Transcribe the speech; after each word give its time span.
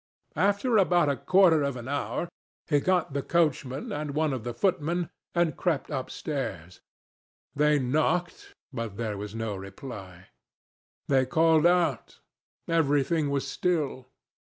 After 0.35 0.77
about 0.77 1.09
a 1.09 1.15
quarter 1.15 1.61
of 1.61 1.75
an 1.77 1.87
hour, 1.87 2.27
he 2.67 2.79
got 2.79 3.13
the 3.13 3.21
coachman 3.21 3.91
and 3.91 4.15
one 4.15 4.33
of 4.33 4.43
the 4.43 4.51
footmen 4.55 5.11
and 5.35 5.55
crept 5.55 5.91
upstairs. 5.91 6.81
They 7.55 7.77
knocked, 7.77 8.55
but 8.73 8.97
there 8.97 9.15
was 9.15 9.35
no 9.35 9.55
reply. 9.55 10.29
They 11.07 11.27
called 11.27 11.67
out. 11.67 12.17
Everything 12.67 13.29
was 13.29 13.47
still. 13.47 14.07